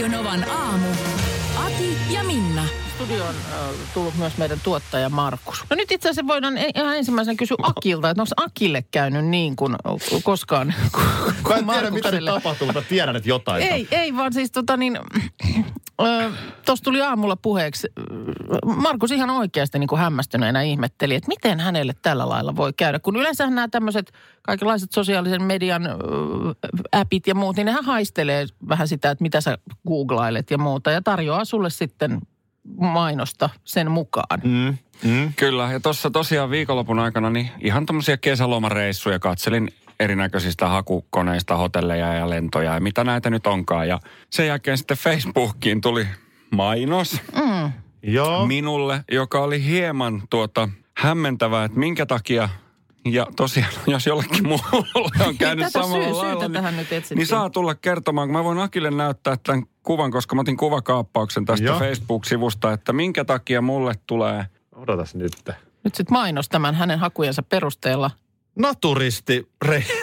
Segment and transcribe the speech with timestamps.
[0.00, 0.86] Radio Novan aamu.
[1.66, 2.64] Ati ja Minna.
[2.94, 5.64] Studioon äh, tullut myös meidän tuottaja Markus.
[5.70, 9.56] No nyt itse asiassa voidaan e- ihan ensimmäisenä kysyä Akilta, että onko Akille käynyt niin
[9.56, 9.76] kuin
[10.22, 10.74] koskaan
[11.42, 13.62] kuin Mä en tiedä, mitä nyt tapahtuu, mutta tiedän, että jotain.
[13.62, 14.98] Ei, ei vaan siis tota niin,
[16.66, 17.88] tuossa tuli aamulla puheeksi,
[18.64, 22.98] Markus ihan oikeasti niin kuin hämmästyneenä ihmetteli, että miten hänelle tällä lailla voi käydä.
[22.98, 25.94] Kun yleensä nämä tämmöiset kaikenlaiset sosiaalisen median ö,
[26.92, 31.02] appit ja muut, niin nehän haistelee vähän sitä, että mitä sä googlailet ja muuta ja
[31.02, 32.20] tarjoaa sulle sitten
[32.76, 34.40] mainosta sen mukaan.
[34.44, 34.76] Mm,
[35.10, 35.32] mm.
[35.36, 39.68] Kyllä, ja tuossa tosiaan viikonlopun aikana niin ihan tämmöisiä kesälomareissuja katselin
[40.00, 43.88] erinäköisistä hakukoneista, hotelleja ja lentoja ja mitä näitä nyt onkaan.
[43.88, 43.98] Ja
[44.30, 46.06] sen jälkeen sitten Facebookiin tuli
[46.50, 47.72] mainos Mm.
[48.02, 48.46] Joo.
[48.46, 52.48] minulle, joka oli hieman tuota hämmentävää, että minkä takia
[53.04, 57.16] ja tosiaan, jos jollekin muulle on käynyt Tätä samalla syy- lailla, tähän nyt etsittiin.
[57.18, 61.44] niin saa tulla kertomaan, kun mä voin Akille näyttää tämän kuvan, koska mä otin kuvakaappauksen
[61.44, 61.78] tästä Joo.
[61.78, 65.32] Facebook-sivusta, että minkä takia mulle tulee Odotas nyt.
[65.84, 68.10] Nyt sitten mainos tämän hänen hakujensa perusteella.
[68.60, 69.84] Naturisti re...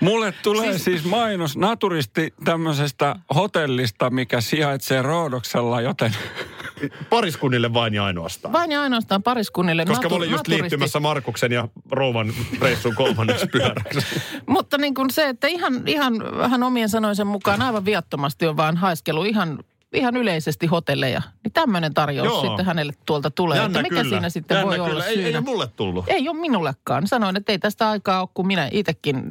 [0.00, 6.16] Mulle tulee siis, siis mainos naturisti tämmöisestä hotellista, mikä sijaitsee Roodoksella, joten
[7.10, 8.52] pariskunnille vain ja ainoastaan.
[8.52, 9.84] Vain ja ainoastaan pariskunnille.
[9.84, 14.20] Koska mä natu- olin just naturisti- liittymässä Markuksen ja Rouvan reissun kolmanneksi pyöräksi.
[14.46, 18.76] Mutta niin kuin se, että ihan, ihan vähän omien sanoisen mukaan aivan viattomasti on vaan
[18.76, 19.64] haiskelu ihan,
[19.94, 21.22] ihan yleisesti hotelleja.
[21.44, 22.46] Niin tämmöinen tarjous Joo.
[22.46, 23.58] sitten hänelle tuolta tulee.
[23.58, 24.14] Jännä että mikä kyllä.
[24.14, 24.90] siinä sitten Jännä voi kyllä.
[24.90, 25.28] olla ei, syynä?
[25.28, 26.04] ei ole mulle tullut.
[26.08, 27.06] Ei ole minullekaan.
[27.06, 29.22] Sanoin, että ei tästä aikaa ole, kun minä itsekin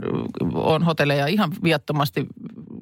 [0.54, 2.28] on hotelleja ihan viattomasti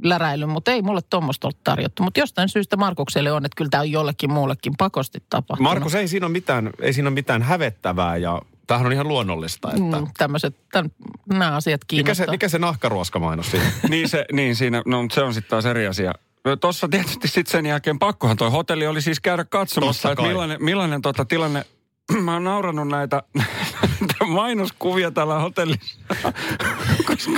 [0.03, 2.03] läräillyt, mutta ei mulle tuommoista ole tarjottu.
[2.03, 5.73] Mutta jostain syystä Markukselle on, että kyllä tämä on jollekin muullekin pakosti tapahtunut.
[5.73, 9.69] Markus, ei siinä ole mitään, ei siinä ole mitään hävettävää ja tämähän on ihan luonnollista.
[9.69, 9.99] Että...
[9.99, 10.91] Mm, tämmöiset, tämän,
[11.29, 12.25] nämä asiat Mikä kiinnostaa.
[12.25, 13.71] se, mikä se nahkaruoskamainos siinä?
[13.89, 16.13] niin, se, niin siinä, no mutta se on sitten taas eri asia.
[16.61, 21.01] Tuossa tietysti sitten sen jälkeen pakkohan toi hotelli oli siis käydä katsomassa, että millainen, millainen
[21.01, 21.65] tota tilanne,
[22.25, 23.23] mä oon naurannut näitä,
[24.01, 25.99] näitä mainoskuvia täällä hotellissa,
[27.07, 27.31] koska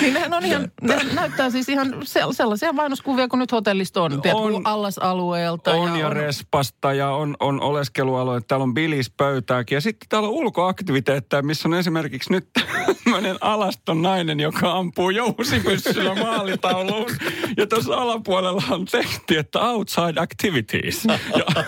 [0.00, 4.22] Niin nehän on ihan, ne näyttää siis ihan sel- sellaisia mainoskuvia kuin nyt hotellista on.
[4.22, 4.66] Tiedätkö, On.
[4.66, 5.74] allasalueelta.
[5.74, 9.76] on ja respasta ja on, on oleskelualue, täällä on bilispöytääkin.
[9.76, 12.48] Ja sitten täällä on ulkoaktiviteetteja, missä on esimerkiksi nyt
[13.04, 17.10] tämmöinen alaston nainen, joka ampuu jousipyssyllä maalitauluun.
[17.56, 21.04] Ja tuossa alapuolella on teksti, että outside activities.
[21.04, 21.64] Ja, Ja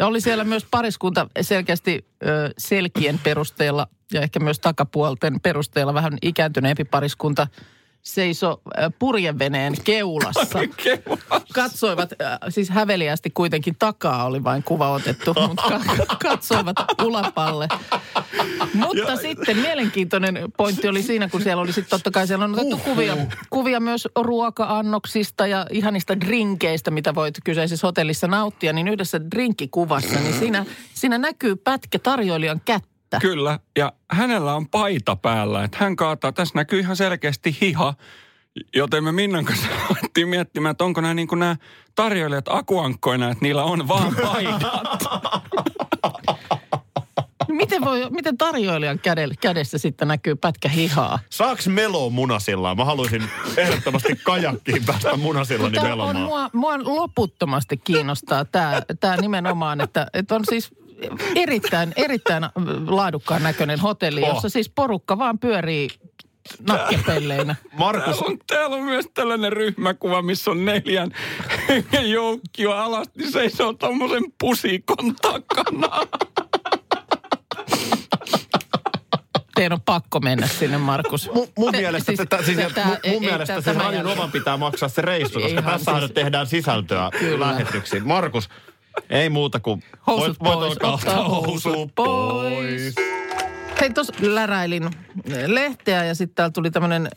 [0.00, 6.84] oli siellä myös pariskunta selkeästi ö, selkien perusteella ja ehkä myös takapuolten perusteella vähän ikääntyneempi
[6.84, 7.46] pariskunta
[8.08, 8.60] seiso
[8.98, 10.58] purjeveneen keulassa.
[11.54, 12.12] Katsoivat,
[12.48, 17.68] siis häveliästi kuitenkin takaa oli vain kuva otettu, mutta ka- katsoivat ulapalle.
[18.74, 22.76] Mutta sitten mielenkiintoinen pointti oli siinä, kun siellä oli sitten totta kai siellä on otettu
[22.84, 23.16] kuvia,
[23.50, 30.38] kuvia myös ruoka-annoksista ja ihanista drinkeistä, mitä voit kyseisessä hotellissa nauttia, niin yhdessä drinkkikuvassa, niin
[30.38, 32.87] siinä, siinä näkyy pätkä tarjoilijan kättä.
[33.20, 37.94] Kyllä, ja hänellä on paita päällä, että hän kaataa, tässä näkyy ihan selkeästi hiha,
[38.76, 41.56] joten me Minnan kanssa alettiin miettimään, että onko nämä, niin nämä
[41.94, 44.62] tarjoilijat akuankkoina, että niillä on vaan paidat.
[47.48, 51.18] Miten, voi, miten tarjoilijan kädellä, kädessä sitten näkyy pätkä hihaa?
[51.30, 52.76] Saaks melo munasillaan?
[52.76, 56.20] Mä haluaisin ehdottomasti kajakkiin päästä munasillani Tämä on melomaan.
[56.20, 60.70] mua, mua loputtomasti kiinnostaa tämä, tämä nimenomaan, että, että on siis
[61.36, 62.42] erittäin, erittäin
[62.86, 64.28] laadukkaan näköinen hotelli, Oh.
[64.28, 65.88] jossa siis porukka vaan pyörii
[66.68, 67.56] nakkepelleinä.
[67.78, 71.10] Markus, Täällä on, täällä on myös tällainen ryhmäkuva, missä on neljän
[72.14, 76.06] joukkio alasti seisoo tommosen pusikon takana.
[79.54, 81.30] Teidän on pakko mennä sinne, Markus.
[81.34, 83.62] mun, mun Te- mielestä, siis- siis, tätä, siis, te- mun, tää- ei- mun ei mielestä
[83.62, 87.46] tää- se radion oman pitää maksaa se reissu, koska tässä siis- tehdään sisältöä Kyllä.
[87.46, 88.06] lähetyksiin.
[88.06, 88.48] Markus,
[89.10, 92.94] ei muuta kuin Housut voit, voit pois, alkaa ottaa housut housut pois.
[93.80, 94.90] Hei, tuossa läräilin
[95.46, 97.08] lehteä ja sitten täällä tuli tämmöinen,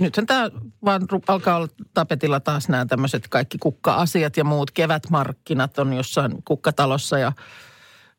[0.00, 0.50] nythän tämä
[0.84, 4.70] vaan alkaa olla tapetilla taas nämä tämmöiset kaikki kukka-asiat ja muut.
[4.70, 7.32] Kevätmarkkinat on jossain kukkatalossa ja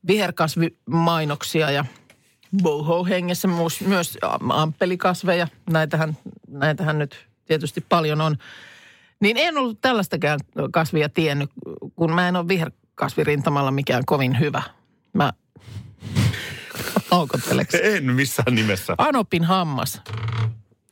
[0.08, 1.86] viherkasvimainoksia ja
[2.64, 4.18] boho hengessä myös, myös
[4.50, 5.48] ampelikasveja.
[5.70, 6.18] Näitähän,
[6.48, 8.38] näitähän nyt tietysti paljon on.
[9.20, 10.40] Niin en ollut tällaistakään
[10.72, 11.50] kasvia tiennyt,
[11.96, 12.48] kun mä en ole
[13.02, 14.64] viherkasvirintamalla mikään kovin hyvä.
[15.14, 15.34] Mä
[17.12, 17.78] Aukotteleeko?
[17.84, 18.96] En missään nimessä.
[18.98, 20.02] Anopin hammas.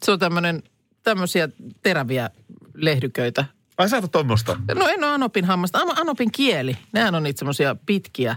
[0.04, 0.64] Se on tämmöinen,
[1.04, 1.50] tämmöisiä
[1.84, 2.30] teräviä
[2.74, 3.46] lehdyköitä.
[3.78, 4.60] Ai sä et tuommoista?
[4.76, 5.80] No en ole Anopin hammasta.
[5.80, 6.78] Ano- Anopin kieli.
[6.92, 8.36] Nehän on niitä semmoisia pitkiä,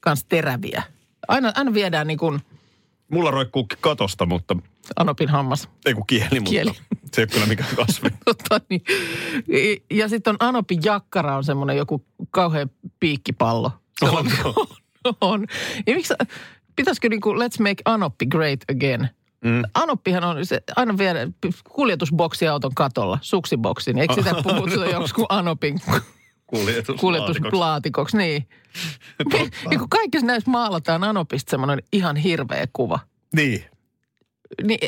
[0.00, 0.82] kans teräviä.
[1.28, 2.40] Aina, aina viedään niin kuin
[3.14, 4.56] Mulla roikkuu katosta, mutta
[4.96, 5.68] Anopin hammas.
[5.86, 6.72] ei kun kieli, mutta Kieli.
[7.12, 8.08] se ei ole kyllä mikään kasvi.
[8.24, 8.82] Tota niin.
[9.90, 12.70] Ja sitten on Anopin jakkara on semmoinen joku kauhean
[13.00, 13.70] piikkipallo.
[14.02, 14.66] Onko?
[15.20, 15.46] on.
[15.86, 16.14] Ja miksi,
[16.76, 19.08] pitäisikö niin kuin let's make Anoppi great again?
[19.44, 19.62] Mm.
[19.74, 21.28] Anoppihan on se, aina viedä
[21.68, 23.98] kuljetusboksi auton katolla, suksiboksin.
[23.98, 25.80] Eikö sitä puhuta joku Anopin
[26.46, 27.00] Kuljetus.
[27.00, 28.16] kuljetuslaatikoksi?
[28.16, 28.48] Niin.
[29.70, 32.98] niin kun kaikissa näissä maalataan Anopista semmoinen ihan hirveä kuva.
[33.34, 33.64] Niin.
[34.62, 34.78] Niin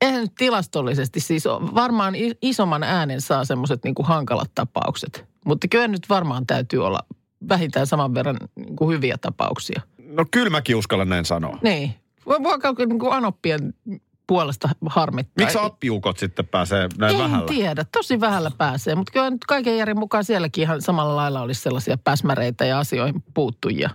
[0.00, 1.74] eihän nyt tilastollisesti siis ole.
[1.74, 5.24] varmaan isomman äänen saa semmoiset niin hankalat tapaukset.
[5.44, 7.00] Mutta kyllä nyt varmaan täytyy olla
[7.48, 9.82] vähintään saman verran niin kuin hyviä tapauksia.
[9.98, 11.58] No kyllä mäkin uskallan näin sanoa.
[11.62, 11.94] Niin.
[12.26, 12.38] Voi
[12.86, 13.74] niin kuin anoppien
[14.26, 15.44] puolesta harmittaa.
[15.44, 17.46] Miksi appiukot sitten pääsee näin en vähällä?
[17.46, 18.94] tiedä, tosi vähällä pääsee.
[18.94, 23.22] Mutta kyllä nyt kaiken järjen mukaan sielläkin ihan samalla lailla olisi sellaisia päsmäreitä ja asioihin
[23.34, 23.90] puuttujia.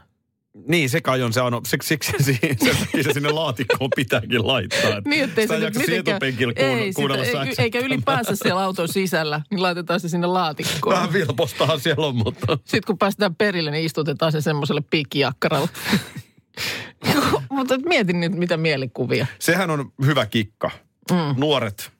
[0.67, 4.97] Niin, se kai on se, on, siksi, siksi se, takia se sinne laatikkoon pitääkin laittaa.
[4.97, 6.21] että Niin, ettei sitä se ei nyt mitenkään-
[6.55, 7.63] ei, kuunnella sitä, säksyä.
[7.63, 10.95] eikä ylipäänsä siellä auton sisällä, niin laitetaan se sinne laatikkoon.
[10.95, 12.57] Vähän vilpostahan siellä on, mutta...
[12.57, 15.69] Sitten kun päästään perille, niin istutetaan se semmoiselle piikkijakkaralle.
[17.49, 19.27] Mutta mietin nyt, mitä mielikuvia.
[19.39, 20.71] Sehän on hyvä kikka.
[21.11, 21.17] Mm.
[21.37, 21.91] Nuoret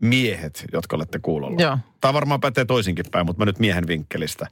[0.00, 1.62] miehet, jotka olette kuulolla.
[1.62, 1.78] Joo.
[2.00, 4.46] Tämä varmaan pätee toisinkin päin, mutta mä nyt miehen vinkkelistä.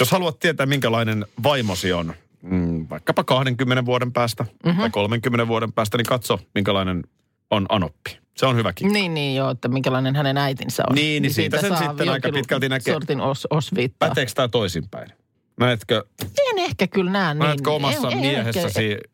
[0.00, 4.80] Jos haluat tietää, minkälainen vaimosi on, mm, vaikkapa 20 vuoden päästä mm-hmm.
[4.80, 7.04] tai 30 vuoden päästä, niin katso, minkälainen
[7.50, 8.18] on anoppi.
[8.36, 8.92] Se on hyvä kikka.
[8.92, 10.94] Niin, niin joo, että minkälainen hänen äitinsä on.
[10.94, 12.94] Niin, niin siitä sen saa sitten aika pitkälti näkee.
[12.94, 14.08] sortin os, osviittaa.
[14.08, 15.12] Päteekö tämä toisinpäin?
[15.60, 16.04] Näetkö,
[16.50, 17.38] En ehkä kyllä näe niin.
[17.38, 19.09] näetkö omassa En- en miehessäsi Ehkä,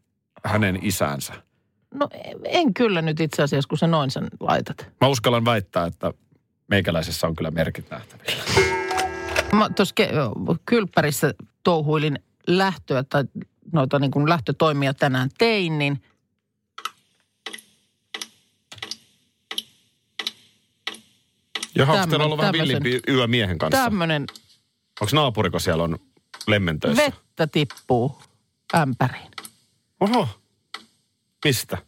[0.47, 1.33] hänen isänsä?
[1.95, 2.09] no
[2.45, 4.91] en kyllä nyt itse asiassa, kun sä noin sen laitat.
[5.01, 6.13] Mä uskallan väittää, että
[6.69, 8.43] meikäläisessä on kyllä merkit nähtävillä.
[9.53, 13.25] Mä tuossa ke- kylppärissä touhuilin lähtöä tai
[13.73, 16.03] noita niin kuin lähtötoimia tänään tein, niin
[21.75, 23.83] Ja onko teillä ollut vähän tämmösen- villimpi yö miehen kanssa?
[23.85, 24.27] tämmöinen
[25.01, 25.99] Onko naapuriko siellä on
[26.47, 27.03] lemmentöissä?
[27.05, 28.23] vettä tippuu
[28.75, 29.31] ämpäriin.
[30.01, 30.29] Oho.
[31.45, 31.79] Mistä?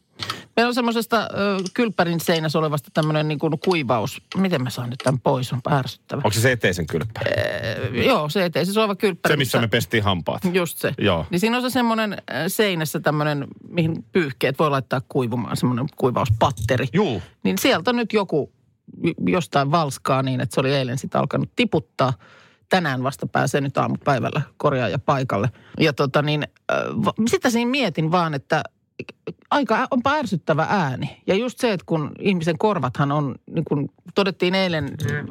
[0.56, 1.28] Meillä on semmoisesta
[1.74, 4.22] kylppärin seinässä olevasta tämmöinen niin kuin kuivaus.
[4.36, 5.52] Miten mä saan nyt tämän pois?
[5.52, 6.18] On ärsyttävä.
[6.24, 7.20] Onko se se eteisen kylppä?
[7.26, 8.66] Ö, Joo, se eteen.
[8.66, 9.32] Se oleva kylppäri.
[9.32, 10.42] Se, missä me pestiin hampaat.
[10.52, 10.94] Just se.
[10.98, 11.26] Joo.
[11.30, 16.86] Niin siinä on se semmoinen seinässä tämmöinen, mihin pyyhkeet voi laittaa kuivumaan, semmoinen kuivauspatteri.
[16.92, 17.22] Juu.
[17.42, 18.52] Niin sieltä nyt joku
[19.26, 22.12] jostain valskaa niin, että se oli eilen sitten alkanut tiputtaa.
[22.68, 25.50] Tänään vasta pääsee nyt aamupäivällä korjaaja paikalle.
[25.80, 26.42] Ja tota niin,
[26.72, 26.78] äh,
[27.30, 28.62] sitä siinä mietin vaan, että
[29.50, 31.22] aika onpa ärsyttävä ääni.
[31.26, 34.88] Ja just se, että kun ihmisen korvathan on, niin kuin todettiin eilen,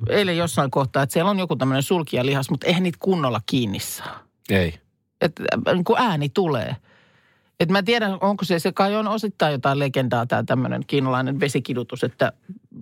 [0.10, 4.24] eilen jossain kohtaa, että siellä on joku tämmöinen sulkijalihas, mutta eihän niitä kunnolla kiinni saa
[4.50, 4.80] Ei.
[5.22, 5.44] että
[5.74, 6.76] niin kuin ääni tulee.
[7.60, 11.40] Et mä en tiedä, onko se, se kai on osittain jotain legendaa tämä tämmöinen kiinalainen
[11.40, 12.34] vesikidutus, että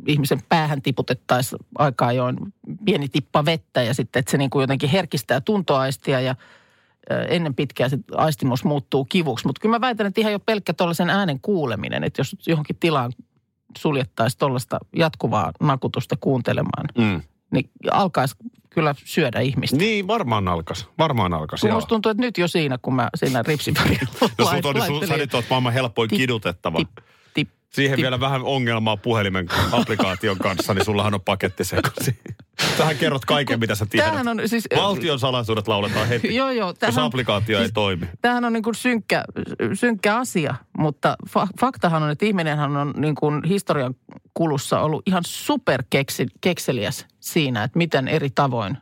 [0.07, 2.37] ihmisen päähän tiputettaisiin aika ajoin
[2.85, 6.35] pieni tippa vettä ja sitten, että se niin kuin jotenkin herkistää tuntoaistia ja
[7.27, 9.47] ennen pitkää se aistimus muuttuu kivuksi.
[9.47, 13.11] Mutta kyllä mä väitän, että ihan jo pelkkä tuollaisen äänen kuuleminen, että jos johonkin tilaan
[13.77, 17.21] suljettaisiin tuollaista jatkuvaa nakutusta kuuntelemaan, Mm.
[17.55, 18.35] Niin alkaisi
[18.69, 19.77] kyllä syödä ihmistä.
[19.77, 20.89] Niin, varmaan alkas.
[20.97, 24.65] Varmaan alkas, Kun musta tuntuu, että nyt jo siinä, kun mä siinä ripsivärillä No sut
[24.65, 26.77] on, sun, sä nyt oot maailman helpoin Tip, kidutettava.
[26.77, 26.89] tip,
[27.33, 28.03] tip, Siihen tip.
[28.03, 32.17] vielä vähän ongelmaa puhelimen applikaation kanssa, niin sullahan on paketti sekaisin.
[32.77, 34.05] Sähän kerrot kaiken, mitä sä tiedät.
[34.05, 34.67] Tämähän on siis...
[34.75, 36.67] Valtion salaisuudet lauletaan heti, Joo, joo.
[36.67, 38.05] jos Tämähän, applikaatio ei toimi.
[38.21, 39.23] tämähän on niin kuin synkkä,
[39.73, 43.95] synkkä asia, mutta fa- faktahan on, että ihminenhän on niin kuin historian
[44.35, 45.83] kulussa ollut ihan super
[46.41, 48.77] kekseliäs siinä, että miten eri tavoin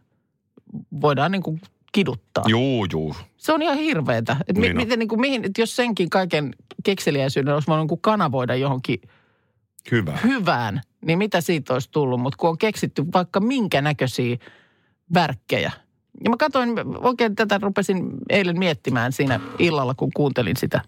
[1.01, 2.43] voidaan niin kuin kiduttaa.
[2.47, 3.15] Juu, juu.
[3.37, 4.37] Se on ihan hirveetä.
[4.47, 8.01] Että Niin mi- miten, niin kuin, mihin, että jos senkin kaiken kekseliäisyyden olisi voinut niin
[8.01, 9.01] kanavoida johonkin
[9.91, 10.17] Hyvä.
[10.23, 12.19] hyvään, niin mitä siitä olisi tullut?
[12.21, 14.37] Mutta kun on keksitty vaikka minkä näköisiä
[15.13, 15.71] värkkejä.
[16.23, 16.69] Ja mä katsoin,
[17.01, 20.81] oikein tätä rupesin eilen miettimään siinä illalla, kun kuuntelin sitä.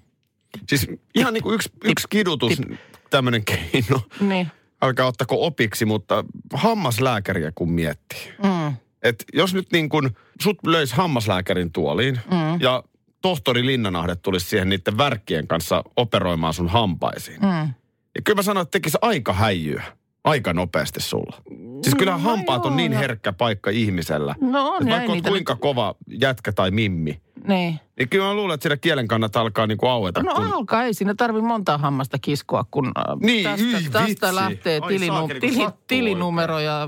[0.69, 2.61] Siis ihan niin kuin yksi, yksi kidutus,
[3.09, 4.01] tämmöinen keino.
[4.19, 4.47] Niin.
[4.81, 8.33] Alkaa ottako opiksi, mutta hammaslääkäriä kun miettii.
[8.43, 8.73] Mm.
[9.03, 10.09] Et jos nyt niin kuin
[10.41, 12.59] sut löis hammaslääkärin tuoliin Mm.
[12.61, 12.83] ja
[13.21, 17.41] tohtori Linnanahde tulisi siihen niiden värkkien kanssa operoimaan sun hampaisiin.
[17.41, 17.73] Mm.
[18.15, 19.83] Ja kyllä mä sanoin, että tekisi aika häijyä.
[20.23, 21.41] aika nopeasti sulla.
[21.83, 22.99] Siis kyllä No hampaat on joo, niin no.
[22.99, 24.35] herkkä paikka ihmisellä.
[24.41, 27.79] No on, Et ja vaikka oot niitä kuinka kova jätkä tai mimmi, Niin.
[27.99, 30.23] niin kyllä mä luulen, että siinä kielen kannattaa alkaa niinku aueta.
[30.23, 30.43] No kun...
[30.53, 34.87] alkaa, ei siinä tarvi monta hammasta kiskoa, kun äh, Niin, tästä, hyi tästä lähtee Ai
[34.87, 36.87] tilinu, saakeli, tili, tilinumero ja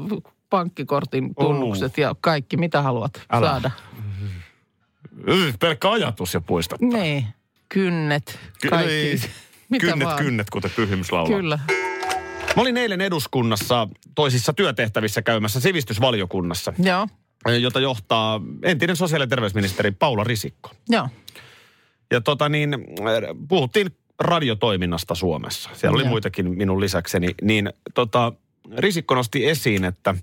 [0.50, 3.48] pankkikortin tunnukset ja kaikki, mitä haluat Älä.
[3.48, 3.72] saada.
[5.28, 6.76] Yh, pelkkä ajatus jo puista.
[6.82, 7.28] Niin,
[7.70, 8.94] kynnet, Ky- kaikki.
[8.94, 9.20] ei.
[9.70, 10.24] Mitä kynnet, vaan.
[10.24, 11.38] kynnet, kuten pyhimys laulaa.
[11.40, 11.60] Kyllä.
[12.56, 17.08] Mä olin eilen eduskunnassa toisissa työtehtävissä käymässä sivistysvaliokunnassa, Joo,
[17.56, 20.72] jota johtaa entinen sosiaali- ja terveysministeri Paula Risikko.
[20.90, 21.10] joo.
[22.12, 22.76] Ja tota niin,
[23.48, 25.70] puhuttiin radiotoiminnasta Suomessa.
[25.74, 26.10] Siellä oli Joo.
[26.10, 27.36] muitakin minun lisäkseni.
[27.42, 28.34] Niin tota,
[28.78, 30.16] Risikko nosti esiin, että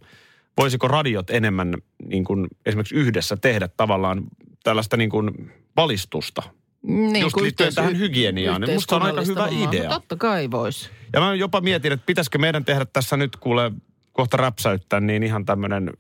[0.59, 1.75] voisiko radiot enemmän
[2.09, 4.23] niin kuin esimerkiksi yhdessä tehdä tavallaan
[4.63, 6.43] tällaista niin kuin valistusta.
[6.83, 9.69] Niin, Just liittyen yhteis- tähän hygieniaan, niin musta on aika hyvä hommaa.
[9.71, 9.89] idea.
[9.89, 10.91] No totta kai vois.
[11.13, 13.73] Ja mä jopa mietin, että pitäisikö meidän tehdä tässä nyt kuule
[14.13, 15.91] kohta räpsäyttää niin ihan tämmöinen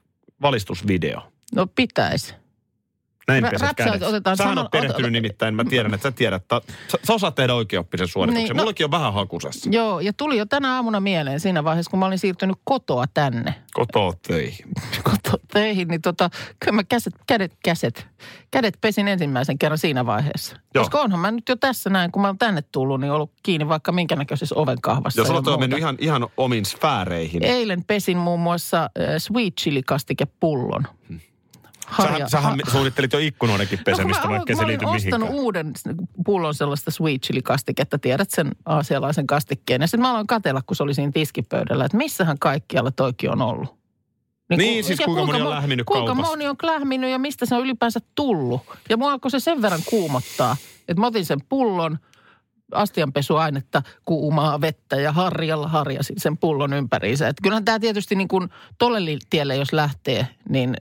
[0.42, 1.20] valistusvideo.
[1.54, 2.34] No pitäisi.
[3.28, 4.02] Näin räpsäyt kädet.
[4.02, 6.43] otetaan Sähän on perehtynyt ota- nimittäin, mä tiedän, että sä tiedät.
[6.43, 8.45] että Sä, sä osaat tehdä oikeoppisen suorituksen.
[8.45, 9.71] Niin, no- Mullakin on vähän hakusessa.
[9.73, 13.54] Joo, ja tuli jo tänä aamuna mieleen siinä vaiheessa, kun mä olin siirtynyt kotoa tänne.
[13.75, 14.66] Kotoa töihin.
[15.11, 18.07] kotoa töihin, niin tota, kyllä mä käset, kädet, käset,
[18.50, 20.57] kädet pesin ensimmäisen kerran siinä vaiheessa.
[20.75, 20.85] Joo.
[20.85, 23.69] Koska onhan mä nyt jo tässä näin, kun mä oon tänne tullut, niin ollut kiinni
[23.69, 25.21] vaikka minkä näköisessä ovenkahvassa.
[25.21, 27.45] Jos olet mennyt ihan, ihan omiin sfääreihin.
[27.45, 30.87] Eilen pesin muun muassa äh, sweet chili kastikepullon.
[31.96, 35.44] Sähän, sähän suunnittelit jo ikkunoidenkin pesemistä, no, mä, vaikka mä se liity ostanut mihinkään.
[35.44, 35.72] uuden
[36.24, 39.80] pullon sellaista sweet chili kastiketta, tiedät sen aasialaisen kastikkeen.
[39.80, 43.42] Ja sitten mä aloin katella, kun se oli siinä tiskipöydällä, että missähän kaikkialla toikin on
[43.42, 43.74] ollut.
[44.56, 46.30] Niin, siis ja kuinka moni on lähminyt Kuinka kaupassa.
[46.30, 48.62] moni on lähminyt ja mistä se on ylipäänsä tullut.
[48.88, 50.56] Ja mua alkoi se sen verran kuumottaa,
[50.88, 51.98] että mä otin sen pullon,
[52.75, 57.28] astianpesuainetta, kuumaa vettä ja harjalla harjasin sen pullon ympäriinsä.
[57.28, 59.00] Että kyllähän tämä tietysti niin kuin tolle
[59.31, 60.76] tielle, jos lähtee, niin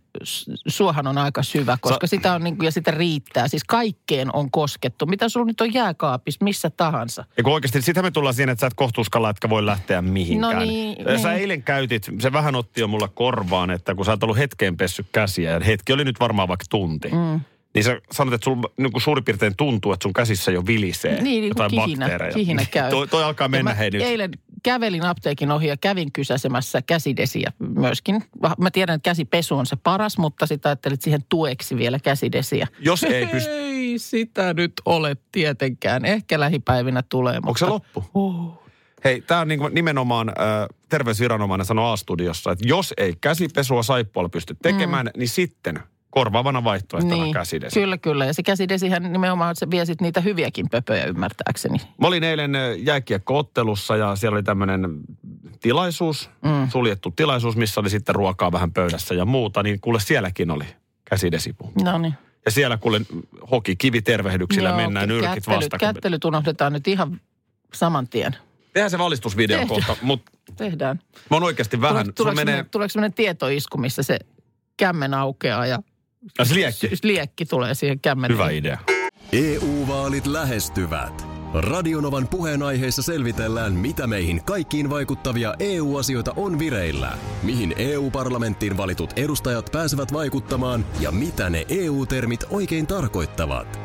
[0.67, 3.47] suohan on aika syvä, koska Sa- sitä on niin kuin, ja sitä riittää.
[3.47, 5.05] Siis kaikkeen on koskettu.
[5.05, 7.25] Mitä sulla nyt on jääkaapissa, missä tahansa.
[7.37, 10.55] Ja kun oikeasti, sitä me tullaan siihen, että sä et kohtuuskalla, etkä voi lähteä mihinkään.
[10.55, 11.39] No niin, Sä niin.
[11.41, 15.05] eilen käytit, se vähän otti jo mulla korvaan, että kun sä oot ollut hetkeen pessy
[15.11, 17.09] käsiä, ja hetki oli nyt varmaan vaikka tunti.
[17.09, 17.39] Mm.
[17.73, 21.23] Niin sä sanot, että sulla niin suurin piirtein tuntuu, että sun käsissä jo vilisee Niin,
[21.23, 22.33] niin jotain kihinä, bakteereja.
[22.33, 22.89] kihinä käy.
[22.89, 24.01] toi, toi alkaa Ja mennä mä hei nyt.
[24.01, 24.31] Eilen
[24.63, 28.23] kävelin apteekin ohi ja kävin kysäsemässä käsidesiä myöskin.
[28.57, 32.67] Mä tiedän, että käsipesu on se paras, mutta sitä ajattelit siihen tueksi vielä käsidesiä.
[32.79, 33.51] Jos ei pysty...
[33.51, 36.05] Ei sitä nyt ole tietenkään.
[36.05, 37.47] Ehkä lähipäivinä tulee, mutta...
[37.47, 38.03] Onko se loppu?
[38.13, 38.63] Oh.
[39.03, 40.35] Hei, tämä on niin kuin nimenomaan äh,
[40.89, 45.19] terveysviranomainen sanoi A-studiossa, että jos ei käsipesua saippualla pysty tekemään, mm.
[45.19, 45.79] niin sitten
[46.13, 47.79] korvaavana vaihtoehtona niin, käsidesi.
[47.79, 48.25] Kyllä, kyllä.
[48.25, 51.77] Ja se käsidesihän nimenomaan se vie sit niitä hyviäkin pöpöjä ymmärtääkseni.
[52.01, 54.99] Mä olin eilen jääkiekkoottelussa ja siellä oli tämmöinen
[55.61, 56.69] tilaisuus, mm.
[56.69, 60.65] suljettu tilaisuus, missä oli sitten ruokaa vähän pöydässä ja muuta, niin kuule sielläkin oli
[61.05, 61.71] käsidesipu.
[61.83, 62.13] No niin.
[62.45, 63.01] Ja siellä kuule
[63.51, 65.77] hoki kivitervehdyksillä Joo, mennään nyrkit kättelyt, vasta.
[65.77, 67.21] Kättelyt unohdetaan nyt ihan
[67.73, 68.35] saman tien.
[68.73, 69.85] Tehdään se valistusvideo Tehdään.
[69.85, 70.99] kohta, mutta Tehdään.
[71.29, 72.69] mä oon oikeasti vähän, Tuleeko, tuleeko, menee, menee...
[72.71, 74.19] tuleeko sellainen tietoisku, missä se
[74.77, 75.79] kämmen aukeaa ja
[76.39, 76.95] ja se liekki.
[76.95, 78.31] s- liekki tulee siihen kämmen.
[78.31, 78.77] Hyvä idea.
[79.31, 81.25] EU-vaalit lähestyvät.
[81.53, 90.13] Radionovan puheenaiheessa selvitellään, mitä meihin kaikkiin vaikuttavia EU-asioita on vireillä, mihin EU-parlamenttiin valitut edustajat pääsevät
[90.13, 93.79] vaikuttamaan ja mitä ne EU-termit oikein tarkoittavat.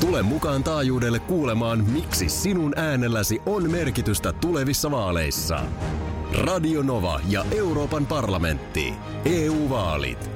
[0.00, 5.60] Tule mukaan taajuudelle kuulemaan, miksi sinun äänelläsi on merkitystä tulevissa vaaleissa.
[6.32, 8.92] Radio Nova ja Euroopan parlamentti.
[9.24, 10.35] EU-vaalit.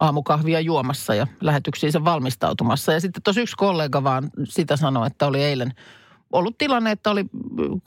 [0.00, 2.92] aamukahvia juomassa ja lähetyksiinsä valmistautumassa.
[2.92, 5.74] Ja sitten tuossa yksi kollega vaan sitä sanoi, että oli eilen
[6.32, 7.22] ollut tilanne, että oli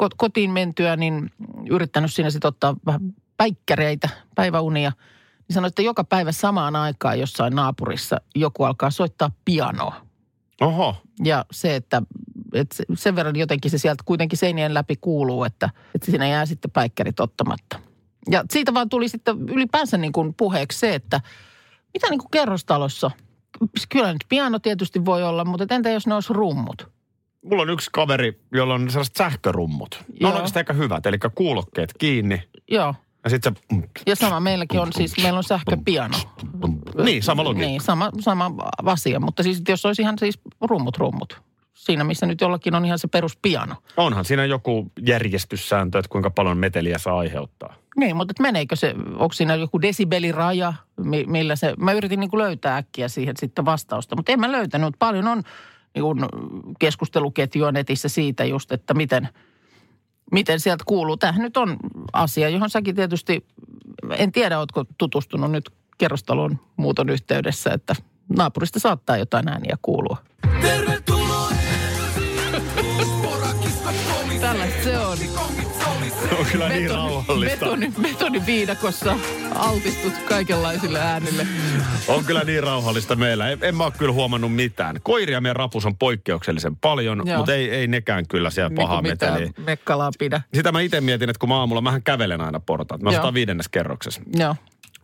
[0.03, 1.31] ko- kotiin mentyä, niin
[1.69, 3.01] yrittänyt siinä sitten ottaa vähän
[3.37, 4.91] päikkäreitä, päiväunia.
[5.47, 9.95] Niin sanoi, että joka päivä samaan aikaan jossain naapurissa joku alkaa soittaa pianoa.
[10.61, 10.95] Oho.
[11.23, 12.01] Ja se, että,
[12.53, 16.45] että se- sen verran jotenkin se sieltä kuitenkin seinien läpi kuuluu, että, että siinä jää
[16.45, 17.79] sitten päikkärit ottamatta.
[18.31, 21.21] Ja siitä vaan tuli sitten ylipäänsä niin kuin puheeksi se, että
[21.93, 23.11] mitä niin kuin kerrostalossa,
[23.89, 26.87] kyllä nyt piano tietysti voi olla, mutta entä jos ne olisi rummut?
[27.45, 29.95] Mulla on yksi kaveri, jolla on sellaiset sähkörummut.
[29.99, 30.31] Ne on Joo.
[30.33, 32.43] oikeastaan aika hyvät, eli kuulokkeet kiinni.
[32.71, 32.95] Joo.
[33.23, 33.51] Ja sit se...
[34.07, 36.17] Ja sama meilläkin on siis, meillä on sähköpiano.
[37.03, 37.67] Niin, sama logiikka.
[37.67, 38.51] Niin, sama, sama
[38.85, 41.41] asia, mutta siis jos olisi ihan siis rummut rummut.
[41.73, 43.75] Siinä, missä nyt jollakin on ihan se peruspiano.
[43.97, 47.75] Onhan siinä joku järjestyssääntö, että kuinka paljon meteliä saa aiheuttaa.
[47.99, 52.29] Niin, mutta et meneekö se, onko siinä joku desibeliraja, mi- millä se, mä yritin niin
[52.29, 54.95] kuin löytää äkkiä siihen sitten vastausta, mutta en mä löytänyt.
[54.99, 55.43] Paljon on
[55.95, 56.19] niin kuin
[56.79, 59.29] keskusteluketjua netissä siitä just, että miten,
[60.31, 61.17] miten sieltä kuuluu.
[61.17, 61.77] Tämähän nyt on
[62.13, 63.45] asia, johon säkin tietysti,
[64.17, 67.95] en tiedä, ootko tutustunut nyt kerrostalon muuton yhteydessä, että
[68.37, 70.17] naapurista saattaa jotain ääniä kuulua.
[74.41, 75.17] Tällaista se on.
[76.39, 77.65] On kyllä niin Betoni- rauhallista.
[77.65, 79.17] Betoni, betoniviidakossa
[79.55, 81.47] altistut kaikenlaisille äänille.
[82.07, 83.49] On kyllä niin rauhallista meillä.
[83.49, 84.99] En, en mä ole kyllä huomannut mitään.
[85.03, 87.37] Koiria meidän rapus on poikkeuksellisen paljon, Joo.
[87.37, 89.47] mutta ei, ei nekään kyllä siellä pahaa niin kuin meteliä.
[89.47, 90.41] mitään mekkalaa pidä.
[90.53, 93.01] Sitä mä itse mietin, että kun mä aamulla, mähän kävelen aina portaat.
[93.01, 94.21] Mä asutaan viidennes kerroksessa.
[94.35, 94.55] Joo.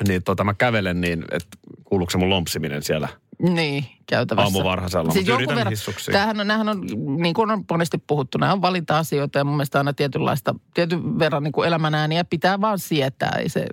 [0.08, 3.08] Niin tota mä kävelen niin, että kuuluuko se mun lompsiminen siellä
[3.40, 4.46] Niin, käytävässä.
[4.46, 5.12] aamuvarhaisella.
[5.12, 6.14] Siis Mutta yritän verran, hissuksiin.
[6.14, 6.82] tämähän on, nämähän on,
[7.22, 11.44] niin kuin on monesti puhuttu, nämä on valinta-asioita ja mun mielestä aina tietynlaista, tietyn verran
[11.44, 13.36] niin kuin elämän ääniä pitää vaan sietää.
[13.40, 13.66] Ei, se,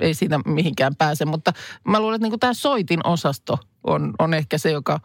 [0.00, 1.52] ei siitä mihinkään pääse, mutta
[1.84, 5.00] mä luulen, että niin kuin tämä soitin osasto on, on ehkä se, joka,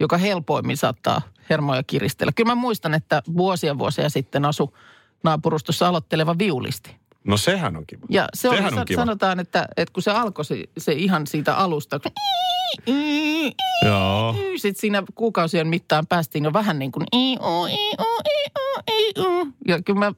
[0.00, 2.32] joka helpoimmin saattaa hermoja kiristellä.
[2.36, 4.76] Kyllä mä muistan, että vuosia vuosia sitten asu
[5.24, 7.01] naapurustossa aloitteleva viulisti.
[7.24, 8.06] No sehän on kiva.
[8.10, 9.00] Ja se Sehän oli, on kiva.
[9.00, 12.12] sanotaan, että, että kun se alkoi se, se ihan siitä alusta, kun
[13.86, 14.36] Joo.
[14.56, 17.06] sitten siinä kuukausien mittaan päästiin jo vähän niin kuin.
[19.68, 20.12] Ja kyllä mä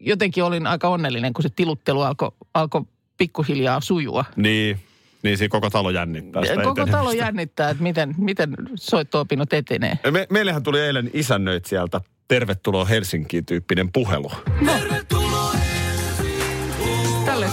[0.00, 2.86] jotenkin olin aika onnellinen, kun se tiluttelu alkoi alko
[3.18, 4.24] pikkuhiljaa sujua.
[4.36, 4.80] Niin.
[5.22, 7.24] Niin siinä koko talo jännittää sitä Koko talo etenemistä.
[7.24, 9.98] jännittää, että miten, miten soitto-opinnot etenee.
[10.10, 14.30] Me, meillähän tuli eilen isännöit sieltä Tervetuloa Helsinkiin tyyppinen puhelu.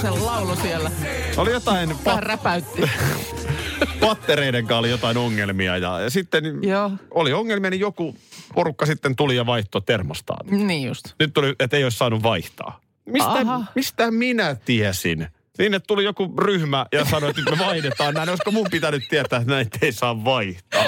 [0.01, 0.91] Tällaisen laulo siellä.
[1.37, 2.81] Oli jotain Vähän pat, räpäytti.
[3.99, 8.15] pattereiden kanssa oli jotain ongelmia ja, ja sitten Joo, oli ongelmia, niin joku
[8.55, 10.67] porukka sitten tuli ja vaihtoi termostaatin.
[10.67, 11.05] niin just.
[11.19, 12.79] Nyt tuli, että ei olisi saanut vaihtaa.
[13.05, 13.63] Mistä, Aha.
[13.75, 15.27] mistä minä tiesin?
[15.57, 18.29] Sinne tuli joku ryhmä ja sanoi, että nyt me vaihdetaan näin.
[18.29, 20.83] Olisiko mun pitänyt tietää, että näitä ei saa vaihtaa?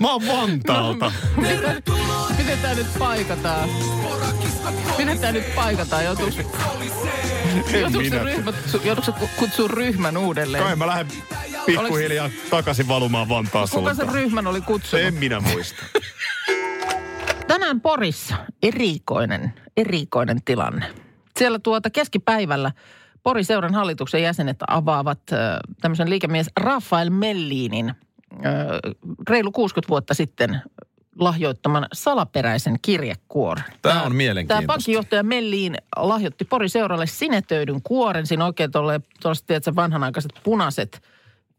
[0.00, 1.12] Mä oon Vantaalta.
[1.36, 1.82] Miten,
[2.38, 3.68] miten tämä nyt paikataan?
[4.98, 6.04] Miten tämä nyt paikataan?
[6.04, 6.44] Joutuuko, se
[9.02, 10.64] se kutsua ryhmän uudelleen?
[10.64, 11.06] Kai mä lähden
[11.66, 14.22] pikkuhiljaa takaisin valumaan Vantaan Kuka sen suuntaan.
[14.22, 15.06] ryhmän oli kutsunut?
[15.06, 15.84] En minä muista.
[17.46, 20.86] Tänään Porissa erikoinen, erikoinen tilanne.
[21.38, 22.72] Siellä tuota keskipäivällä
[23.22, 25.20] Porin seuran hallituksen jäsenet avaavat
[25.80, 27.94] tämmöisen liikemies Rafael Melliinin
[29.28, 30.62] reilu 60 vuotta sitten
[31.18, 33.64] lahjoittaman salaperäisen kirjekuoren.
[33.82, 34.66] Tämä on Tämä mielenkiintoista.
[34.66, 38.26] pankkijohtaja Melliin lahjoitti Porin seuralle sinetöidyn kuoren.
[38.26, 41.02] Siinä oikein tuolle, tuollaiset, tiedätkö, vanhanaikaiset punaiset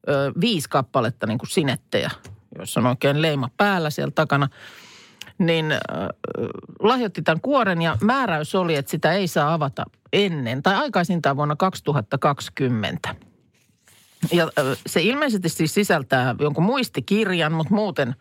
[0.09, 2.11] ö, viisi kappaletta niin kuin sinettejä,
[2.57, 4.49] joissa on oikein leima päällä siellä takana.
[5.37, 5.79] Niin äh,
[6.79, 11.55] lahjoitti tämän kuoren ja määräys oli, että sitä ei saa avata ennen tai aikaisintaan vuonna
[11.55, 13.15] 2020.
[14.31, 18.15] Ja ö, se ilmeisesti siis sisältää jonkun muistikirjan, mutta muuten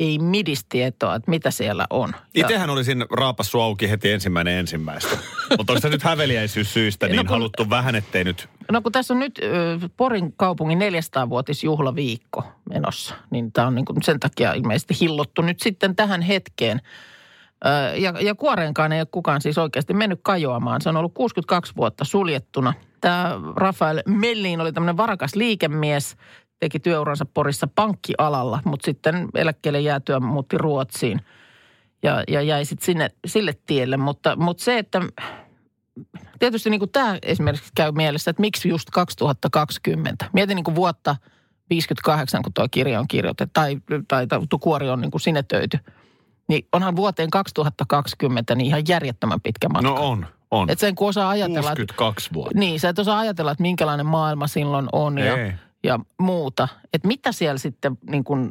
[0.00, 2.12] ei midistietoa, että mitä siellä on.
[2.34, 5.16] Ja- Itsehän olisin raapassu auki heti ensimmäinen ensimmäistä.
[5.58, 8.48] Mutta onko nyt häveliäisyyssyistä No niin kun- haluttu vähän, ettei nyt...
[8.72, 9.40] No kun tässä on nyt
[9.96, 15.96] Porin kaupungin 400-vuotisjuhlaviikko menossa, niin tämä on niin kuin sen takia ilmeisesti hillottu nyt sitten
[15.96, 16.80] tähän hetkeen.
[17.98, 20.80] Ja, ja kuoreenkaan ei ole kukaan siis oikeasti mennyt kajoamaan.
[20.80, 22.74] Se on ollut 62 vuotta suljettuna.
[23.00, 26.16] Tämä Rafael Mellin oli tämmöinen varakas liikemies,
[26.60, 31.20] teki työuransa Porissa pankkialalla, mutta sitten eläkkeelle jäätyä muutti Ruotsiin
[32.02, 33.96] ja, ja jäi sitten sinne, sille tielle.
[33.96, 35.02] Mutta, mutta se, että
[36.38, 40.26] tietysti niin kuin tämä esimerkiksi käy mielessä, että miksi just 2020.
[40.32, 41.16] Mietin niin kuin vuotta
[41.70, 43.76] 58, kun tuo kirja on kirjoitettu, tai,
[44.08, 45.78] tai, tai kuori on niin kuin sinetöity.
[46.48, 49.88] Niin onhan vuoteen 2020 niin ihan järjettömän pitkä matka.
[49.88, 50.70] No on, on.
[50.70, 52.58] Et sen kun osaa ajatella, että, 62 vuotta.
[52.58, 55.26] niin, sä et osaa ajatella, että minkälainen maailma silloin on Ei.
[55.26, 55.52] ja
[56.18, 56.68] muuta.
[56.92, 58.50] Että mitä siellä sitten niin kuin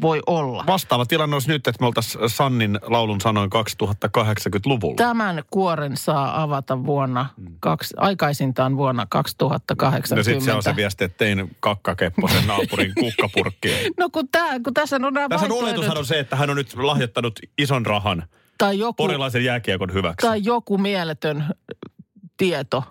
[0.00, 0.64] voi olla.
[0.66, 4.96] Vastaava tilanne olisi nyt, että me oltaisiin Sannin laulun sanoin 2080-luvulla.
[4.96, 7.26] Tämän kuoren saa avata vuonna,
[7.60, 10.30] kaksi, aikaisintaan vuonna 2080.
[10.30, 13.92] No sit se on se viesti, että tein kakkakepposen naapurin kukkapurkkiin.
[13.98, 15.62] No kun, tää, kun tässä on nämä Tässä on vaihtoehdot.
[15.62, 18.22] oletushan on se, että hän on nyt lahjoittanut ison rahan
[18.58, 20.26] tai joku, porilaisen jääkiekon hyväksi.
[20.26, 21.46] tai joku mieletön
[22.36, 22.84] tieto.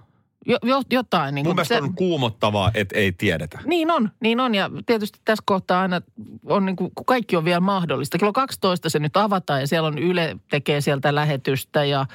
[0.48, 1.36] Jo, jo, jotain.
[1.36, 3.60] Niin Mun mielestä on kuumottavaa, että ei tiedetä.
[3.66, 4.56] Niin on, niin on.
[4.56, 6.02] Ja tietysti tässä kohtaa aina
[6.46, 8.18] on niin kuin, kaikki on vielä mahdollista.
[8.18, 12.06] Kello 12 se nyt avataan ja siellä on Yle tekee sieltä lähetystä ja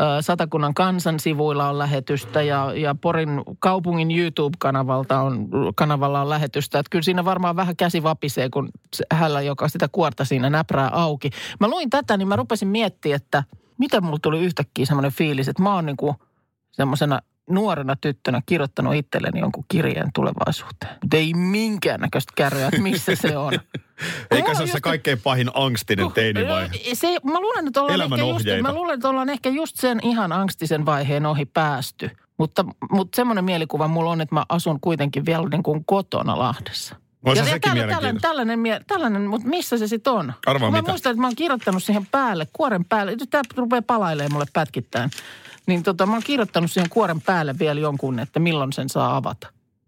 [0.00, 6.78] ö, Satakunnan kansan sivuilla on lähetystä ja, ja Porin kaupungin YouTube-kanavalta on, kanavalla on lähetystä.
[6.78, 10.88] Että kyllä siinä varmaan vähän käsi vapisee, kun se hällä, joka sitä kuorta siinä näprää
[10.92, 11.30] auki.
[11.60, 13.44] Mä luin tätä, niin mä rupesin miettimään, että
[13.78, 16.14] mitä mulla tuli yhtäkkiä semmoinen fiilis, että mä oon niin kuin
[16.72, 20.96] semmoisena nuorena tyttönä kirjoittanut itselleni jonkun kirjeen tulevaisuuteen.
[21.02, 23.52] Mutta ei minkäännäköistä kärryä, että missä se on.
[24.30, 26.70] Eikä se ole se kaikkein pahin angstinen teinivaihe.
[26.94, 30.32] Se, mä luulen, että ollaan ehkä just, mä luulen, että ollaan ehkä just sen ihan
[30.32, 32.10] angstisen vaiheen ohi päästy.
[32.38, 36.96] Mutta, mutta semmoinen mielikuva mulla on, että mä asun kuitenkin vielä niin kuin kotona Lahdessa.
[37.24, 38.28] Olisi ja sekin tällä- tällainen, mielenkiintoista.
[38.28, 40.32] tällainen, mie- tällainen, mutta missä se sitten on?
[40.46, 40.90] Arvaa mä mitä.
[40.90, 43.16] muistan, että mä oon kirjoittanut siihen päälle, kuoren päälle.
[43.30, 45.10] Tää rupeaa palailemaan mulle pätkittäin.
[45.66, 49.46] Niin tota, mä oon kirjoittanut siihen kuoren päälle vielä jonkun, että milloin sen saa avata.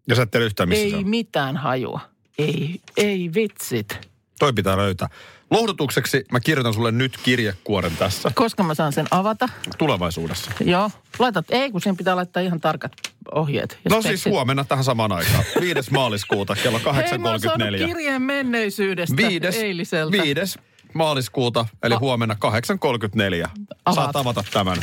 [0.09, 1.09] Ja sä et tiedä yhtään, missä ei se on.
[1.09, 2.01] mitään hajua.
[2.39, 4.09] Ei, ei vitsit.
[4.39, 5.09] Toi pitää löytää.
[5.51, 9.49] Lohdutukseksi mä kirjoitan sulle nyt kirjekuoren tässä Koska mä saan sen avata?
[9.79, 10.51] tulevaisuudessa.
[10.65, 10.91] Joo.
[11.19, 12.93] Laitat, ei kun siihen pitää laittaa ihan tarkat
[13.35, 13.79] ohjeet.
[13.91, 14.33] No siis speksit.
[14.33, 15.45] huomenna tähän samaan aikaan.
[15.61, 15.91] 5.
[15.93, 17.87] maaliskuuta kello Hei, mä oon 8.34.
[17.87, 20.23] kirjeen menneisyydestä Viides, eiliseltä.
[20.23, 20.59] viides
[20.97, 23.49] maaliskuuta, eli A- huomenna 8.34.
[23.67, 24.17] Saat Avaat.
[24.17, 24.77] avata tämän.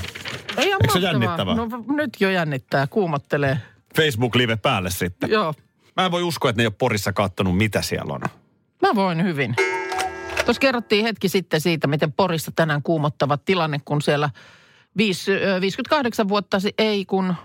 [0.57, 1.55] Ei Eikö se jännittävää?
[1.55, 3.57] No nyt jo jännittää, kuumottelee.
[3.95, 5.29] Facebook-live päälle sitten.
[5.29, 5.53] Joo,
[5.97, 8.21] Mä en voi uskoa, että ne ei ole Porissa kattonut, mitä siellä on.
[8.81, 9.55] mä voin hyvin.
[10.45, 14.29] Tuossa kerrottiin hetki sitten siitä, miten Porissa tänään kuumottava tilanne, kun siellä
[14.97, 17.35] viis- ö, 58 vuotta, ei kun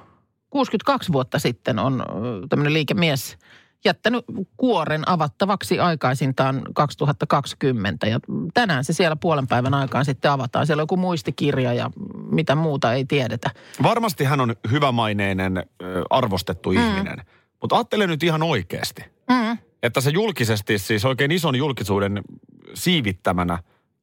[0.50, 2.04] 62 vuotta sitten on
[2.48, 3.36] tämmöinen liikemies
[3.84, 4.24] jättänyt
[4.56, 8.06] kuoren avattavaksi aikaisintaan 2020.
[8.06, 8.20] Ja
[8.54, 10.66] tänään se siellä puolen päivän aikaan sitten avataan.
[10.66, 11.90] Siellä on joku muistikirja ja
[12.30, 13.50] mitä muuta ei tiedetä.
[13.82, 15.66] Varmasti hän on hyvämaineinen,
[16.10, 16.76] arvostettu mm.
[16.78, 17.16] ihminen.
[17.60, 19.58] Mutta ajattele nyt ihan oikeasti, Mm.
[19.82, 22.22] että se julkisesti, siis oikein ison julkisuuden
[22.74, 23.58] siivittämänä,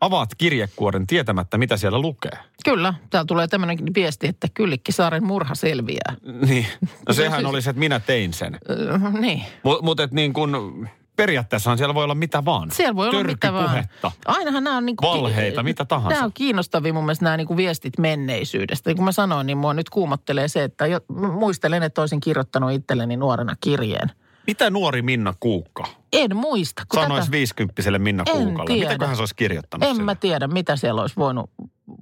[0.05, 2.37] avaat kirjekuoren tietämättä, mitä siellä lukee.
[2.65, 6.15] Kyllä, täällä tulee tämmöinen viesti, että Kyllikkisaaren murha selviää.
[6.47, 6.65] Niin.
[7.07, 8.57] No sehän siis- oli se, että minä tein sen.
[8.69, 9.43] Öö, niin.
[9.63, 12.71] Mutta mut, et niin kun, periaatteessahan siellä voi olla mitä vaan.
[12.71, 13.85] Siellä voi olla mitä vaan.
[14.25, 16.09] Ainahan nämä on niin Valheita, mitä tahansa.
[16.15, 18.89] Nämä on kiinnostavia mun mielestä nämä niin kuin viestit menneisyydestä.
[18.89, 20.99] Niin kuin mä sanoin, niin mua nyt kuumottelee se, että jo,
[21.39, 24.11] muistelen, että olisin kirjoittanut itselleni nuorena kirjeen.
[24.47, 26.83] Mitä nuori Minna Kuukka En muista.
[26.89, 28.67] Kun sanoisi tätä, viisikymppiselle Minna En Kuukalle?
[28.73, 28.89] tiedä.
[28.89, 30.03] Mitäköhän se olisi kirjoittanut en sille?
[30.05, 31.49] mä tiedä, mitä siellä olisi voinut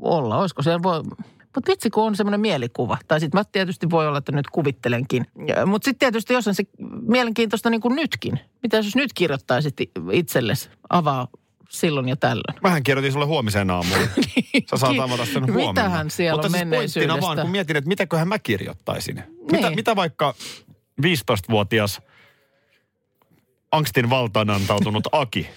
[0.02, 0.38] olla.
[0.38, 1.04] Olisiko siellä voi...
[1.56, 2.98] Mutta vitsi, kun on semmoinen mielikuva.
[3.08, 5.26] Tai sitten mä tietysti voi olla, että nyt kuvittelenkin.
[5.66, 6.64] Mutta sitten tietysti, jos on se
[7.02, 8.40] mielenkiintoista niin kuin nytkin.
[8.64, 9.74] Mitä jos nyt kirjoittaisit
[10.12, 11.28] itsellesi avaa
[11.70, 12.60] silloin ja tällöin?
[12.62, 14.00] Mähän kirjoitin sulle huomiseen aamuun.
[14.70, 15.68] Sä saat avata sen huomenna.
[15.72, 19.24] Mitähän siellä Mutta on siis vaan, kun mietin, että mitäköhän mä kirjoittaisin.
[19.52, 19.76] Mitä, Niin.
[19.76, 20.34] mitä vaikka
[21.02, 22.02] 15-vuotias
[23.74, 25.50] angstin valtaan antautunut Aki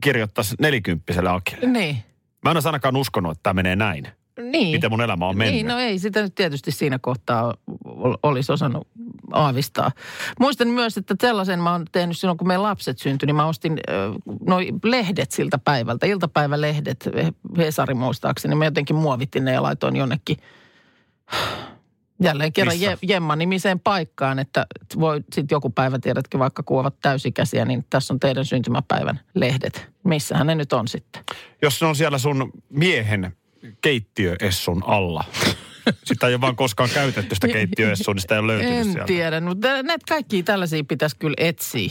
[0.00, 1.66] kirjoittaisi nelikymppiselle Akille?
[1.66, 1.96] Niin.
[2.44, 4.08] Mä en olisi ainakaan uskonut, että tämä menee näin.
[4.50, 4.76] Niin.
[4.76, 5.54] Miten mun elämä on mennyt.
[5.54, 8.88] Niin, no ei sitä nyt tietysti siinä kohtaa ol- olisi osannut
[9.32, 9.90] aavistaa.
[10.40, 13.80] Muistan myös, että sellaisen mä oon tehnyt silloin, kun meidän lapset syntyi, niin mä ostin
[14.46, 17.08] noi lehdet siltä päivältä, iltapäivälehdet,
[17.56, 18.54] Hesari muistaakseni.
[18.54, 20.36] Mä jotenkin muovitin ne ja laitoin jonnekin
[22.24, 22.80] jälleen kerran?
[22.80, 24.66] Je, Jemma-nimiseen paikkaan, että
[25.00, 29.88] voi sitten joku päivä, tiedätkö, vaikka kun ovat täysikäisiä, niin tässä on teidän syntymäpäivän lehdet.
[30.04, 31.24] Missähän ne nyt on sitten?
[31.62, 33.36] Jos ne on siellä sun miehen
[33.80, 35.24] keittiöessun alla.
[36.04, 39.04] Sitä ei ole vaan koskaan käytetty sitä keittiöessua, niin sitä ei ole löytynyt En sieltä.
[39.06, 41.90] tiedä, mutta näitä kaikkia tällaisia pitäisi kyllä etsiä.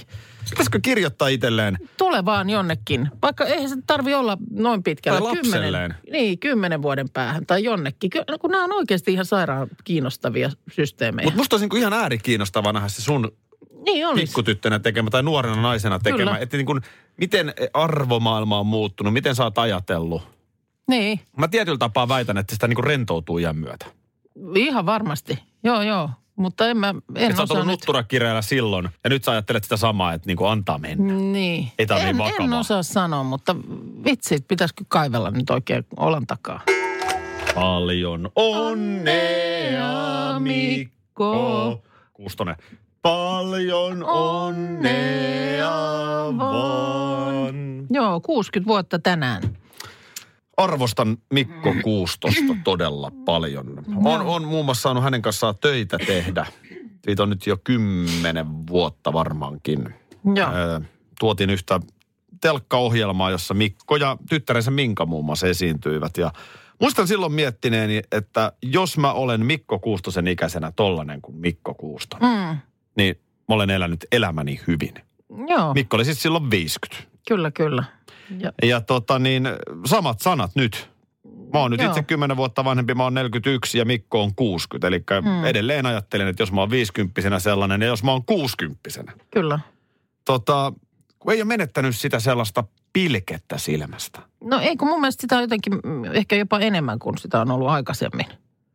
[0.49, 1.77] Pitäisikö kirjoittaa itselleen?
[1.97, 3.10] Tule vaan jonnekin.
[3.21, 5.19] Vaikka eihän se tarvi olla noin pitkällä.
[5.19, 5.71] Tai lapselleen.
[5.71, 8.10] Kymmenen, niin, kymmenen vuoden päähän tai jonnekin.
[8.10, 11.25] Ky- No, kun nämä on oikeasti ihan sairaan kiinnostavia systeemejä.
[11.25, 13.32] Mutta musta olisi niinku ihan äärikiinnostavaa nähdä se sun
[13.86, 14.25] niin olisi.
[14.25, 16.17] pikkutyttönä tekemä tai nuorena naisena tekemä.
[16.17, 16.38] Kyllä.
[16.38, 16.82] Että niin kuin,
[17.17, 20.21] miten arvomaailma on muuttunut, miten sä oot ajatellut.
[20.91, 23.86] Niin, Mä tietyllä tapaa väitän, että sitä niin kuin rentoutuu iän myötä.
[24.56, 25.39] ihan varmasti.
[25.63, 26.10] Joo, joo.
[26.36, 29.77] Mutta en mä, en Että sä oot ollut nutturakireellä silloin ja nyt sä ajattelet sitä
[29.77, 31.13] samaa, että niin kuin antaa mennä.
[31.13, 31.71] Niin.
[31.80, 33.56] Ei tää en, niin en osaa sanoa, mutta
[34.06, 36.62] vitsi, pitäisikö kaivella nyt oikein olan takaa.
[37.56, 39.89] Paljon onnea,
[40.39, 41.82] Mikko.
[42.13, 42.56] Kuustonen.
[43.01, 45.71] paljon onnea
[46.38, 47.56] vaan.
[47.89, 49.41] Joo, 60 vuotta tänään.
[50.57, 53.83] Arvostan Mikko Kuustosta todella paljon.
[54.05, 56.45] On, on muun muassa saanut hänen kanssaan töitä tehdä.
[57.05, 59.93] Siitä on nyt jo kymmenen vuotta varmaankin.
[60.35, 60.49] Joo.
[60.55, 60.81] Ö,
[61.19, 61.79] tuotiin yhtä
[62.41, 66.17] telkkaohjelmaa, jossa Mikko ja tyttärensä Minka muun muassa esiintyivät.
[66.17, 66.31] Ja
[66.81, 72.57] muistan silloin miettineeni, että jos mä olen Mikko Kuustosen ikäisenä tollanen kuin Mikko Kuustonen, Mm.
[72.97, 73.15] niin
[73.49, 74.93] mä olen elänyt elämäni hyvin.
[75.47, 77.03] Joo, Mikko oli siis silloin 50.
[77.27, 77.83] kyllä, kyllä.
[78.39, 79.49] Ja, Ja tota niin,
[79.85, 80.91] samat sanat nyt.
[81.53, 81.89] Mä oon nyt Joo.
[81.89, 84.87] itse 10 vuotta vanhempi, mä oon 41 ja Mikko on 60.
[84.87, 85.45] Eli mm.
[85.45, 88.89] edelleen ajattelen, että jos mä oon 50 sellainen ja jos mä oon 60
[89.31, 89.59] kyllä.
[90.25, 90.73] Tota,
[91.19, 92.63] kun ei ole menettänyt sitä sellaista
[92.93, 94.19] pilkettä silmästä.
[94.43, 97.51] No ei, kun mun mielestä sitä on jotenkin mm, ehkä jopa enemmän kuin sitä on
[97.51, 98.25] ollut aikaisemmin.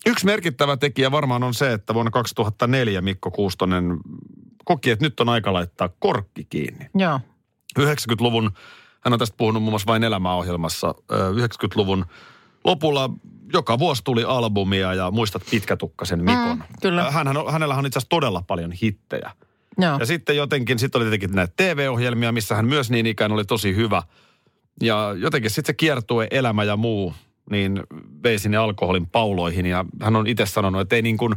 [0.06, 3.96] Yksi merkittävä tekijä varmaan on se, että vuonna 2004 Mikko Kuustonen
[4.64, 6.86] koki, että nyt on aika laittaa korkki kiinni.
[6.94, 7.20] Joo,
[7.78, 8.50] 90-luvun,
[9.06, 12.06] hän on tästä puhunut muun muassa vain elämäohjelmassa, ö, 90-luvun
[12.64, 13.10] lopulla
[13.52, 16.56] joka vuosi tuli albumia ja muistat pitkätukkasen Mikon.
[16.56, 17.10] Mm, kyllä.
[17.10, 19.30] Hänhän, hänellä on itse asiassa todella paljon hittejä.
[19.78, 19.98] joo.
[19.98, 23.76] Ja sitten jotenkin, sitten oli tietenkin näitä TV-ohjelmia, missä hän myös niin ikään oli tosi
[23.76, 24.02] hyvä.
[24.82, 27.14] Ja jotenkin sitten se kiertue, elämä ja muu,
[27.50, 27.82] niin
[28.22, 29.66] vei sinne alkoholin pauloihin.
[29.66, 31.34] Ja hän on itse sanonut, että ei niin kuin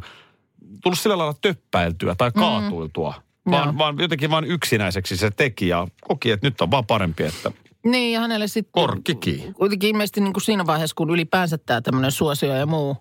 [0.83, 3.13] tullut sillä lailla töppäiltyä tai kaatuiltua.
[3.17, 3.23] Mm.
[3.51, 3.77] Vaan, Joo.
[3.77, 7.51] vaan jotenkin vain yksinäiseksi se teki ja koki, että nyt on vaan parempi, että
[7.85, 8.71] Niin, ja hänelle sitten...
[8.71, 9.53] korkki kiinni.
[9.53, 12.97] Kuitenkin ilmeisesti niin kuin siinä vaiheessa, kun ylipäänsä tämä tämmöinen suosio ja muu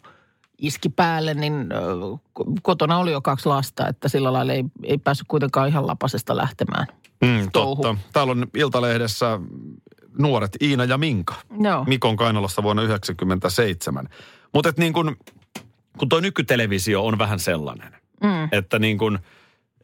[0.59, 1.67] iski päälle, niin
[2.63, 6.87] kotona oli jo kaksi lasta, että sillä lailla ei, ei päässyt kuitenkaan ihan lapasesta lähtemään.
[7.25, 7.83] Mm, touhu.
[7.83, 7.99] totta.
[8.13, 9.41] Täällä on Iltalehdessä
[10.19, 11.35] nuoret Iina ja Minka.
[11.61, 11.85] Joo.
[11.85, 14.09] Mikon kainalossa vuonna 1997.
[14.55, 15.17] Mutta niin kun,
[15.99, 18.49] kun toi nykytelevisio on vähän sellainen, Mm.
[18.53, 19.19] että niin kun,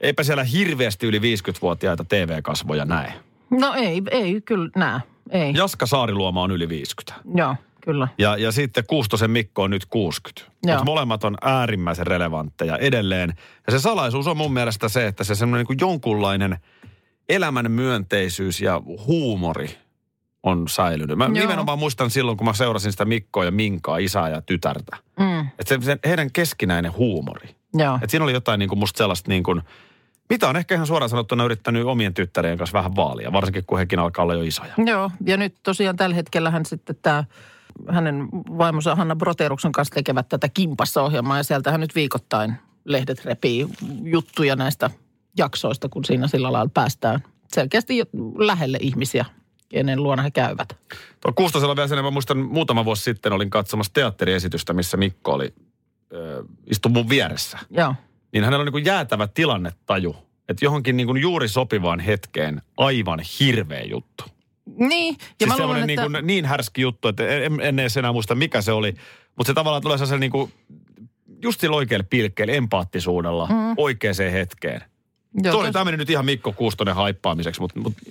[0.05, 3.13] eipä siellä hirveästi yli 50-vuotiaita TV-kasvoja näe.
[3.51, 5.01] No ei, ei kyllä näe.
[5.31, 5.53] Ei.
[5.55, 7.23] Jaska Saariluoma on yli 50.
[7.35, 8.09] Joo, kyllä.
[8.19, 10.53] Ja, ja sitten Kuustosen Mikko on nyt 60.
[10.63, 10.75] Joo.
[10.75, 13.35] Mutta molemmat on äärimmäisen relevantteja edelleen.
[13.67, 16.59] Ja se salaisuus on mun mielestä se, että se semmoinen niin jonkunlainen
[17.29, 19.79] elämän myönteisyys ja huumori
[20.43, 21.19] on säilynyt.
[21.19, 21.33] Mä Joo.
[21.33, 24.97] nimenomaan muistan silloin, kun mä seurasin sitä Mikkoa ja Minkaa, isää ja tytärtä.
[25.19, 25.41] Mm.
[25.41, 27.49] Että se, se heidän keskinäinen huumori.
[27.75, 27.95] Joo.
[27.95, 29.63] Että siinä oli jotain niin kuin musta sellaista niin kuin,
[30.31, 33.99] mitä on ehkä ihan suoraan sanottuna yrittänyt omien tyttärien kanssa vähän vaalia, varsinkin kun hekin
[33.99, 34.73] alkaa olla jo isoja.
[34.87, 37.25] Joo, ja nyt tosiaan tällä hetkellä hän sitten tämä
[37.89, 43.69] hänen vaimonsa Hanna Broteruksen kanssa tekevät tätä Kimpassa-ohjelmaa ja sieltähän nyt viikoittain lehdet repii
[44.03, 44.91] juttuja näistä
[45.37, 47.21] jaksoista, kun siinä sillä lailla päästään
[47.55, 48.03] selkeästi
[48.39, 49.25] lähelle ihmisiä,
[49.69, 50.69] kenen luona he käyvät.
[51.21, 55.55] Tuo Kuustosella vielä sen, mä muistan muutama vuosi sitten olin katsomassa teatteriesitystä, missä Mikko oli,
[56.67, 57.59] istui mun vieressä.
[57.71, 57.95] Joo,
[58.35, 60.17] Niin hänellä on niin jäätävä tilannetaju,
[60.49, 64.25] että johonkin niin kuin juuri sopivaan hetkeen aivan hirveä juttu.
[64.79, 65.17] niin.
[65.19, 66.11] Ja siis mä luulen, niin, että...
[66.11, 68.95] kuin, niin härski juttu, että en, en edes enää muista mikä se oli.
[69.37, 70.53] Mutta se tavallaan tulee sellaisella niin kuin,
[71.43, 73.75] just sillä oikealla pilkkeellä, empaattisuudella, mm.
[73.77, 74.83] oikeaan hetkeen.
[75.43, 78.03] Joo, Toi, tos- tämä meni nyt ihan Mikko Kuustonen haippaamiseksi, mutta, mutta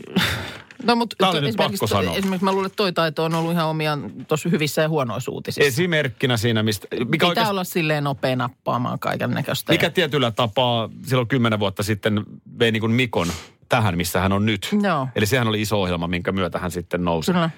[0.84, 2.16] No, mutta Tää oli to- nyt pakko sanoa.
[2.16, 5.68] Esimerkiksi mä luulen, että toi taito on ollut ihan omiaan tuossa hyvissä ja huonoissa uutisissa.
[5.68, 9.74] esimerkkinä siinä, mistä, mikä, Pitää oikeasti, olla silleen nopea nappaamaan kaiken näköistä.
[9.74, 12.24] mikä tietyllä tapaa silloin kymmenen vuotta sitten
[12.60, 13.28] vei niin kuin Mikon
[13.70, 14.70] tähän, missä hän on nyt.
[14.84, 15.08] Joo.
[15.16, 17.50] Eli sehän oli iso ohjelma, minkä myötä hän sitten nousi Kyllä.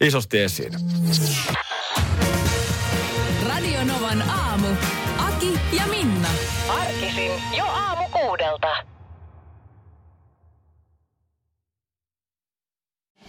[0.00, 0.72] isosti esiin.